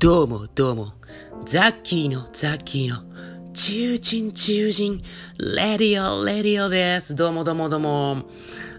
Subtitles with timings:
[0.00, 0.92] どうもどうも、
[1.44, 3.02] ザッキーのザッキーの
[3.52, 5.02] 中人中人、
[5.40, 7.16] レディオレディオです。
[7.16, 8.22] どうもどうもどうも。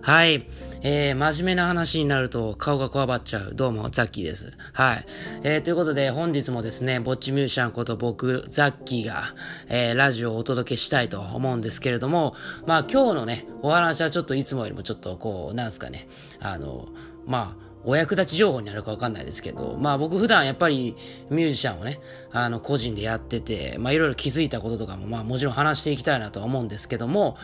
[0.01, 0.47] はい。
[0.81, 3.53] えー、真面目な話になると顔がこわばっちゃう。
[3.53, 4.53] どうも、ザッキーです。
[4.71, 5.05] はい。
[5.43, 9.35] えー、ということで本日もですね、ぼっちミュージシャンこと僕、ザッキーが、
[9.67, 12.33] えー、ラジオをお届けしたいと思うんですけれども、
[12.65, 16.07] まあ今日のね、お話はちょっといつもよりもちょっとこう、なんすかね、
[16.39, 16.87] あの、
[17.27, 20.95] まあ、お役立ち情報になるかわかんないですけど、まあ僕普段やっぱり
[21.29, 21.99] ミュージシャンをね、
[22.31, 27.37] あの個人でやってて、まあいろいろ気づいたこととかもまあもちろん話していきたいなとは思うんですけども、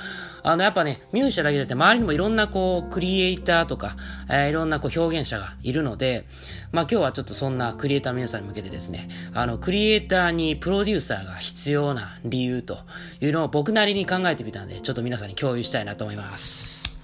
[0.44, 3.96] あのやっぱね、ミュージシャンだけじゃなくて周りにもいろんなこうクリエイターとか、
[4.30, 6.26] えー、いろんなこう表現者がいるので、
[6.72, 12.78] まあ今日はちょっとそんなクリエイターの皆さんに向けてですね、あのクリエイターにプロデューサーが必要な理由と
[13.22, 16.95] いうのを僕なりに考えてみたんで、ちょっと皆さんに共有したいなと思います。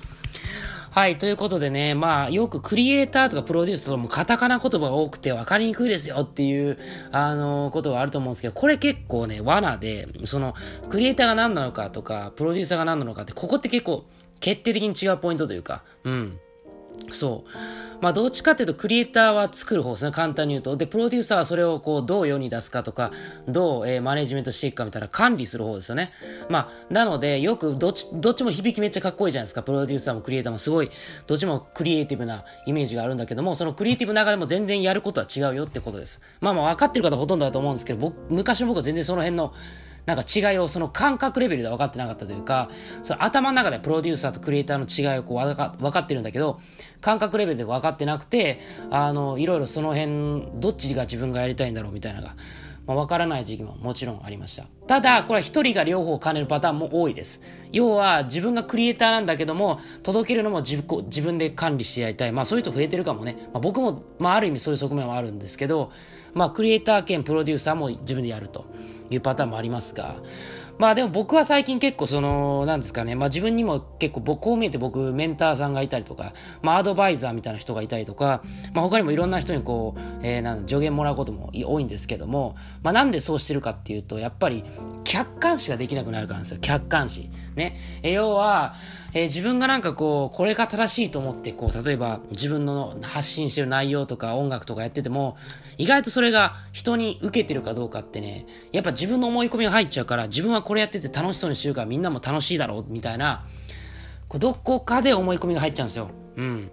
[0.91, 6.77] はい、ということでね、まあ、よくクリエイターとかプロデュースとかもカタカナ言葉が多くて分かりにくいですよっていう、
[7.13, 10.54] あのー、ことがあると思うんですけど、これ結構ね、罠で、その、
[10.90, 14.04] クリエイターが何なのかとか、プロデューサーが何なのかって、ここって結構、
[14.41, 16.38] 決定的に違うポイントというか、うん。
[17.10, 17.49] そう。
[18.02, 20.76] まあ、どっちかっていうと、クリエイターは作る方ですね、簡単に言うと。
[20.76, 23.12] で、プロデューサーはそれをこう、どう世に出すかとか、
[23.48, 26.12] どう、えー、マネジメントしていくかみたいな管理する方ですよね。
[26.49, 29.62] まあ、なので、よく、どっち、どっちも響きめっちゃかっこいいじゃないですか。
[29.62, 30.90] プロデューサーもクリエイターもすごい、
[31.27, 36.21] どっちもクリエイティブなイメージがあるんだけども、そのクリエイティブの中でも全然やることは違うよってことです。
[36.40, 39.54] まあまあ、分かってる方ほとんどだと思うんですけど、僕、昔の僕は全然その辺の、
[40.05, 42.70] なんか違いをその感覚レベルで分かってなかったというか、
[43.04, 46.60] その頭の中でプロデューサーとクリエイターの違いをこう分か分かってるんだけど、
[47.02, 52.35] 感覚レベルで分かってなくて、あの、いろいろその辺、どっちが自分がやりたいんだろうみたいなのが、
[52.87, 54.65] まあ、分からない時期ももちろんありました。
[54.87, 57.41] ただ、これは一人が両方を兼ねるパターンも多いです。
[57.71, 62.32] 要は、自分がクリエイターなんだけども、届けるのも自分自分で管理してやりたい。
[62.32, 63.37] まあ、そういう人増えてるかもね。
[63.54, 65.91] まあ、僕も、まあ、ある意味そういう側面はあるんですけど、
[66.34, 68.66] まあ、クリエイター兼プロデューサーも自分でやると
[69.09, 70.16] いうパターンもありますが、
[70.78, 78.44] まあでも僕は最近結構その、なんですかね、まあ自分にも結構僕、こう見えて僕、メンターさんがいたりとか、まあアドバイザーみたいな人がいたりとか、
[78.74, 84.64] まあ他にもいろんな人にこう、えー、なん助言もらうことも多いんですけども、まあなんでそうしてるかっていうと、やっぱり
[85.04, 86.60] 客観視ができなくなるからなんですよ。
[86.62, 87.30] 客観視。
[87.56, 87.78] ね。
[88.04, 88.74] え、要は、
[89.14, 95.38] えー、自分がなんかこう、これが正しいと思って、こう、例えば自分の発信してる内容とか音楽とかやってても、
[95.78, 103.46] 意外とそれが人に受けてるかどうかってね、やっぱ自分の思い込みが入っちゃうから、自分はこれやってて楽しそうにしてるからみんなも楽しいだろう、みたいな、
[104.28, 106.10] こどこかで思い込みが入っちゃうんですよ。
[106.38, 106.72] うん。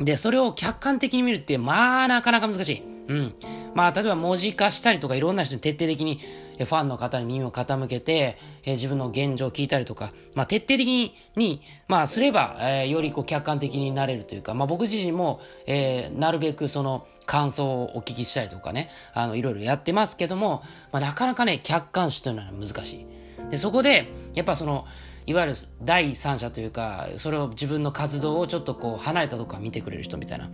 [0.00, 2.82] で、それを客観的に見るって、まあ、なかなか難しい。
[3.08, 3.34] うん。
[3.74, 6.20] まあ、例えば文字化したりとか、いろんな人に徹底的に、
[6.58, 20.62] ファンの方に耳を傾けて、え自分の現状を聞いたりとか、まあ、徹底的に、にまあ、すれば、え、よりこう客観的になれるというか、まあ、僕自身も、えー、なるべくその、感想をお聞きしたりとかね、あの、いろいろやってますけども、
[20.92, 23.06] まあ、なかなかね、客観視というのは難しい。
[23.50, 24.86] で、そこで、やっぱその、
[25.26, 30.50] いわゆる第三者というか、それを自分の活動をちょっとこう離れたとこから見てくれる人みたいな。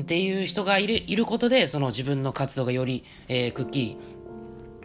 [0.00, 4.14] っていう人がいる、いることで、その自分の活動がより、えー、クッキー、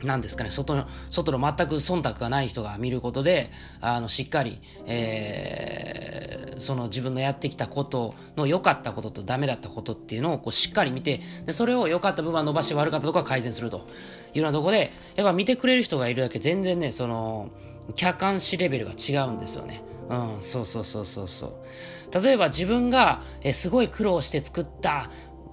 [0.04, 13.86] なんですかね、外の、外の全く忖度がない人が見ることで、あの、しっかり、えー、その自分のやってきたことの良かったこととダメだったことっていうのをこうしっかり見て、で、それを良かった部分は伸ばして悪かったところは改善すると
[14.34, 17.50] いうようなところで、やっぱ見てくれる人がいるだけ全然ね、その、
[17.96, 19.82] 客観視レベルが違うんですよね。
[20.10, 22.24] うん、そうそうそうそうそう。
[22.24, 25.10] 例えば自分が、えすごい苦労して作った、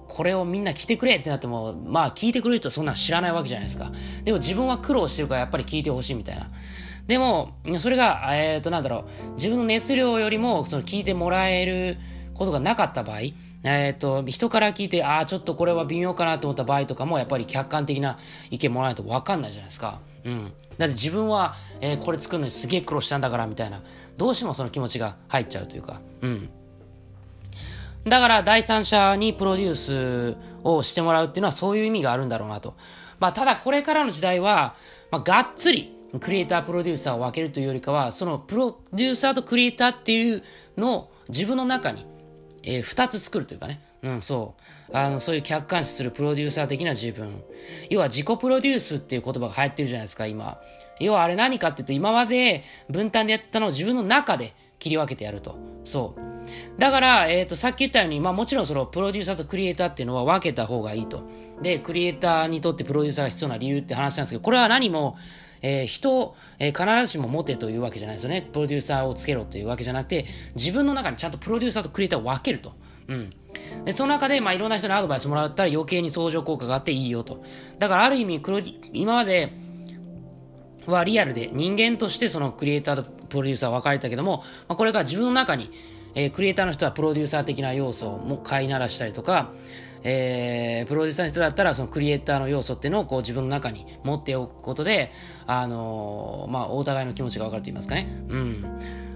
[0.07, 3.91] これをみんな聞いてくれってなっても、まあ聞いてくれる人はそんな知らないわけじゃないですか。
[4.23, 6.49] でも自分は苦労してるからやっぱり聞いてほしいみたいな。
[7.07, 11.97] でも、それが、えっ、ー、と、なんだろう、自分の熱量よりも、その聞いてもらえる
[12.33, 13.19] ことがなかった場合、
[13.63, 18.17] えっ、ー、と、人から聞いて、ああ、ちょっとこれは微妙かなと思った場合とかも、やっぱり客観的な
[18.49, 20.01] 意見もらえないと分かんないじゃないですか。
[20.23, 20.53] うん。
[20.77, 23.81] だって自分は、えー、これ作るのにすげえ苦労したんだから、みたいな。
[24.17, 26.01] どうしてもその気持ちが入っちゃうというか。
[26.21, 26.49] うん。
[28.05, 32.75] だから第三者にプロデュースをしてもらうっていうのはそういう意味があるんだろうなと。
[33.19, 34.75] まあただこれからの時代は、
[35.11, 40.43] まあがっつりクリエイター、プロデューサーを分けるというよりかは、そのプロデューサーとクリエイターっていう
[40.77, 42.05] のを自分の中に、
[42.63, 43.81] えー、二つ作るというかね。
[44.07, 44.55] うん、そ
[44.89, 44.95] う。
[44.95, 47.43] あの、そういう客観視するプロデューサー的な自分。
[47.89, 50.59] 要は自己プロデュースっていう言葉が流行ってるじゃないですか、今。
[50.99, 55.57] 要はあれ何かっていうと、今まで分担でやったのを自分の中で切り分けてやると。
[55.83, 56.79] そう。
[56.79, 61.23] だから、えっ、ー、と、さっき言ったように、まあもちろんそのプロデューサーとクリエイターっていうのは分けた方がいいと。
[61.61, 65.17] で、クリエイターにとってプロデューサーが必要な理由って話なんですけど、これは何も、
[65.61, 68.41] えー、人を、えー、必ずしも持てというわけじゃないですよね。
[68.41, 70.25] プロデューサーをつけろというわけじゃなくて、
[70.55, 72.73] 自分の中にちゃんとプロデューサーとクリエイターを分けると。
[73.07, 73.33] うん。
[73.85, 77.43] で、その中で、まあ、いろんな人にアドバイスもらったら余計に相乗効果があっていいよと。
[77.79, 78.41] だから、ある意味、
[78.93, 79.51] 今まで
[80.85, 85.69] はリアルで人間としてそのクリエイターとプロデューサー分かれたけども、まあ、これから自分の中に、
[86.17, 89.51] えー、クリエイターの人はプロデューサー的な要素も飼いならしたりとか、
[90.01, 95.11] えー、プロデューサーの人だったらそのクリエイターの要素っていうのをこう自分の中に持っておくことで、
[95.45, 98.07] あのー、まあ、お互いの気持ちが分かると言いますかね。
[98.29, 98.61] うん。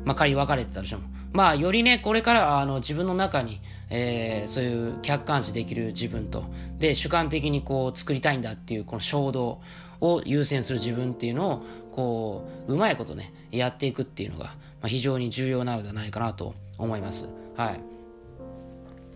[0.06, 1.01] まあ、仮に分かれてたでしょう。
[1.33, 6.44] まあ、よりね、これからあの自分の中に、えー、そういう客観視できる自分と、
[6.77, 9.62] で、主観的にこう作りたいんだっていうこの衝動
[10.01, 17.30] を優先する自分っていうのを、こう、うまいことね、やっていくっていうのが、まあ、非常に重要なのではないかなと思います。
[17.56, 17.72] は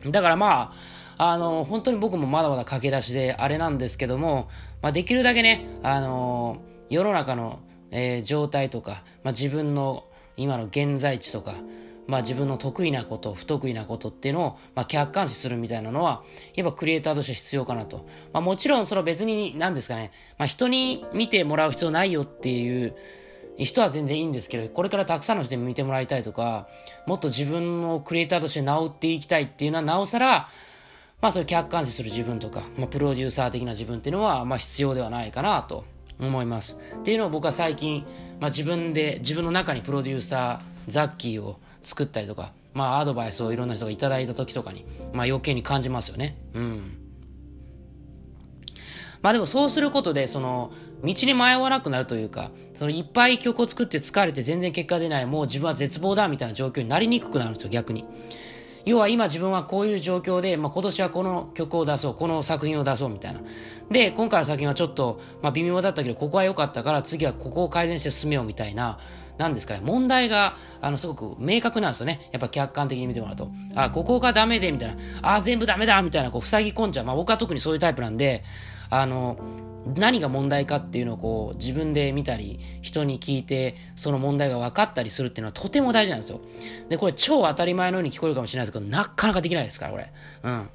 [0.06, 0.12] い。
[0.12, 0.74] だからま
[1.18, 4.50] あ、あの、本当に僕もまだまだ駆け出しであれなんですけども、
[4.82, 6.58] まあ、できるだけね、あの、
[6.90, 7.60] 世の中の、
[7.92, 10.06] えー、状態とか、まあ、自分の
[10.38, 11.56] 今の現在地とか、
[12.08, 16.24] まあ自分の得意なこと、不得意なことっていうのを、まあ客観視するみたいなのは、
[16.54, 18.06] やっぱクリエイターとして必要かなと。
[18.32, 22.96] まあもちろんその別に何ですかね、まあ人に見てもらう必要ないよっていう
[23.64, 26.68] 人は全然いいんですけど、これからたくさんの人に見てもらいたいとか、
[27.06, 30.50] もっと自分のクリエイターとして治っていきたいっていうのはなおさら、
[31.22, 35.86] まあそれ客観視する自分とか、まあプロデューサー的な自分っていうのは、まあ必要ではないかなと
[36.20, 36.78] 思います。
[37.00, 38.06] っていうのを僕は最近、
[38.40, 46.38] まあ自分で、自分の中にプロデューサー、ザッキーを作ったりとか、まあアドバイスをいろんな人がいただいた時とかに、まあ余計に感じますよね。
[46.54, 47.05] うん。
[49.26, 50.72] まあでもそうすることで、その、
[51.04, 58.06] 道に迷わなくなるというか、そのいっぱい曲を作って疲れて全然結果出ない、もう自分は絶望だみたいな状況になりにくくなるんですよ、逆に。
[58.86, 63.42] 要は今自分はこういう状況で、まあ、今年はこの曲を出そう、この作品を出そうみたいな。
[63.90, 69.00] で、今回の作品はちょっと、まあ、微妙だったけど、ここは良かったから、次はここを改善して進めようみたいな、
[69.40, 72.30] なんですかね、問題が、あの、すごく明確なんですよね。
[72.32, 73.50] やっぱ客観的に見てもらうと。
[73.74, 74.98] あ、ここがダメで、みたいな。
[75.24, 77.06] あ、全部ダメだみたいな、こう、塞ぎ込んじゃう。
[77.08, 78.44] まあ僕は特にそういうタイプなんで、
[78.90, 79.38] あの、
[79.96, 86.42] 何が問題かっていうのをこう自分で見たり人に聞いてその問題が分かったりするっていうのはとても大事なんですよ。
[86.90, 90.12] で、これ超当たり前のように聞こえるかもしれないですけど、なかなかできないですから、これ。
[90.44, 90.70] うん。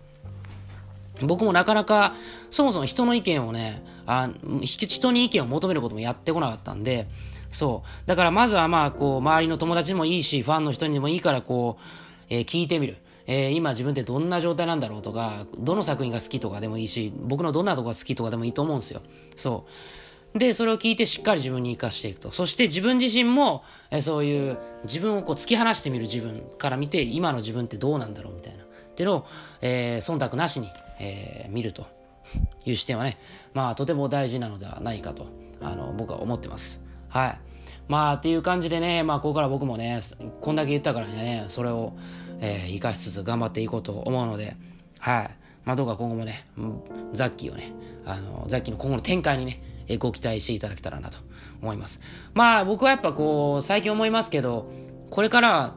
[1.22, 2.14] 僕もなかなか、
[2.50, 4.30] そもそも人の意見をね、あ
[4.62, 7.08] 人に意見を求めることもやってこなかったんで、
[7.50, 8.08] そう。
[8.08, 11.82] だからまずはまあ、こう、周りの友達にもいいし、ファンの人にもいいから、こう、
[12.28, 12.96] えー、聞いてみる。
[13.32, 19.02] えー、今自分ってどんな状態なんだろうとか、どの作品が好きとかでもいいし、僕のどんなとこが好きとかでもいいと思うんですよ。
[19.36, 19.66] そ
[20.34, 20.38] う。
[20.38, 22.32] で、それを聞いてしっかり自分に活かしていくと。
[22.32, 23.62] そして自分自身も、
[23.92, 28.64] えー、そういう自分をこう突き放してみる自分から見て、今の自分ってどうなんだろうみたいな。
[28.64, 28.66] っ
[28.96, 29.26] ていうのを、
[29.60, 30.68] えー、忖度なしに、
[30.98, 31.86] えー、見ると
[32.64, 33.16] いう視点はね、
[33.54, 35.28] まあとても大事なのではないかと、
[35.60, 36.80] あの、僕は思ってます。
[37.08, 37.40] はい。
[37.86, 40.00] まあっていう感じでね、まあここから僕もね、
[40.40, 41.92] こんだけ言ったからね、それを、
[42.40, 44.56] えー、生かしつつ頑張っていこうと思うので、
[44.98, 45.30] はい。
[45.64, 46.46] まあどうか今後もね、
[47.12, 47.72] ザッキーをね、
[48.06, 51.18] あの、ザッキーの今後の展開にね、えご期待していただけたらなと
[51.60, 52.00] 思います。
[52.34, 54.70] まあ僕はやっぱこう、最近思いますけど、
[55.10, 55.74] これから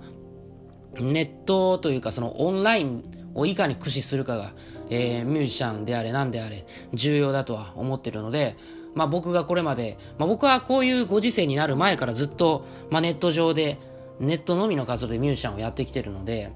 [0.94, 4.54] ネットというかそのオンラインをいかに駆使するかが、
[4.90, 8.56] えー、ミュージシャンであれ何であれ重要だとは思ってるので、
[8.94, 13.80] まあ僕がこれまで、まあ僕はこういうご時世になる前からずっと、まあネット上で、
[14.20, 16.52] ネットのみの活動でミュージシャンをやってきてるので、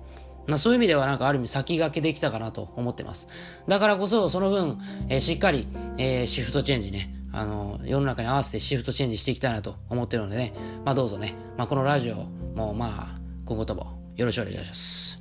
[0.45, 3.27] まあそういう意味ではなんかある意味先駆けできたかなと思ってます。
[3.67, 10.53] だからこそその分、えー、しっかり、えー、シフトチェンジね、あの、世の中に合わせてシフトチェンジしていきたいなと思ってるのでね、
[10.85, 12.15] まあどうぞね、まあこのラジオ
[12.55, 15.19] もまあ今後ともよろしくお願いします。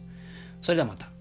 [0.61, 1.16] それではまた。